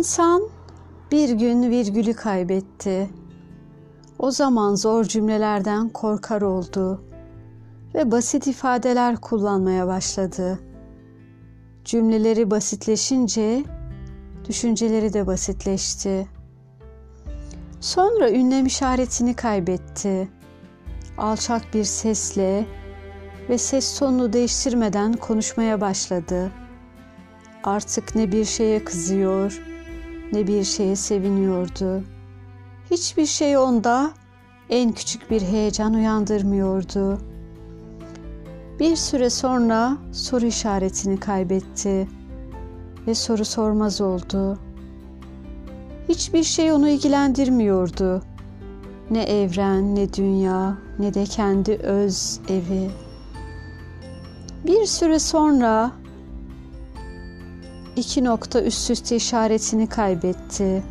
İnsan 0.00 0.42
bir 1.12 1.30
gün 1.30 1.70
virgülü 1.70 2.14
kaybetti. 2.14 3.10
O 4.18 4.30
zaman 4.30 4.74
zor 4.74 5.04
cümlelerden 5.04 5.88
korkar 5.88 6.42
oldu 6.42 7.04
ve 7.94 8.10
basit 8.10 8.46
ifadeler 8.46 9.16
kullanmaya 9.16 9.86
başladı. 9.86 10.60
Cümleleri 11.84 12.50
basitleşince 12.50 13.64
düşünceleri 14.48 15.12
de 15.12 15.26
basitleşti. 15.26 16.28
Sonra 17.80 18.30
ünlem 18.30 18.66
işaretini 18.66 19.34
kaybetti. 19.34 20.28
Alçak 21.18 21.74
bir 21.74 21.84
sesle 21.84 22.66
ve 23.48 23.58
ses 23.58 23.98
tonunu 23.98 24.32
değiştirmeden 24.32 25.12
konuşmaya 25.12 25.80
başladı. 25.80 26.52
Artık 27.64 28.14
ne 28.14 28.32
bir 28.32 28.44
şeye 28.44 28.84
kızıyor, 28.84 29.62
ne 30.32 30.46
bir 30.46 30.64
şeye 30.64 30.96
seviniyordu. 30.96 32.02
Hiçbir 32.90 33.26
şey 33.26 33.58
onda 33.58 34.10
en 34.70 34.92
küçük 34.92 35.30
bir 35.30 35.42
heyecan 35.42 35.94
uyandırmıyordu. 35.94 37.18
Bir 38.80 38.96
süre 38.96 39.30
sonra 39.30 39.96
soru 40.12 40.46
işaretini 40.46 41.20
kaybetti 41.20 42.08
ve 43.06 43.14
soru 43.14 43.44
sormaz 43.44 44.00
oldu. 44.00 44.58
Hiçbir 46.08 46.42
şey 46.42 46.72
onu 46.72 46.88
ilgilendirmiyordu. 46.88 48.22
Ne 49.10 49.22
evren, 49.22 49.94
ne 49.94 50.12
dünya, 50.12 50.78
ne 50.98 51.14
de 51.14 51.24
kendi 51.24 51.72
öz 51.72 52.40
evi. 52.48 52.90
Bir 54.66 54.86
süre 54.86 55.18
sonra 55.18 55.92
iki 58.00 58.24
nokta 58.24 58.62
üst 58.62 58.90
üste 58.90 59.16
işaretini 59.16 59.86
kaybetti 59.86 60.82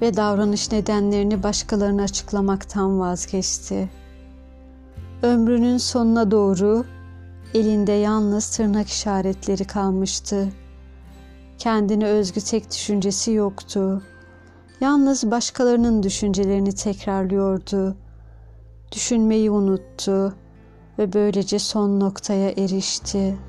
ve 0.00 0.16
davranış 0.16 0.72
nedenlerini 0.72 1.42
başkalarına 1.42 2.02
açıklamaktan 2.02 3.00
vazgeçti. 3.00 3.90
Ömrünün 5.22 5.78
sonuna 5.78 6.30
doğru 6.30 6.84
elinde 7.54 7.92
yalnız 7.92 8.56
tırnak 8.56 8.88
işaretleri 8.88 9.64
kalmıştı. 9.64 10.48
Kendine 11.58 12.06
özgü 12.06 12.40
tek 12.40 12.70
düşüncesi 12.70 13.32
yoktu. 13.32 14.02
Yalnız 14.80 15.30
başkalarının 15.30 16.02
düşüncelerini 16.02 16.74
tekrarlıyordu. 16.74 17.96
Düşünmeyi 18.92 19.50
unuttu 19.50 20.34
ve 20.98 21.12
böylece 21.12 21.58
son 21.58 22.00
noktaya 22.00 22.50
erişti.'' 22.50 23.47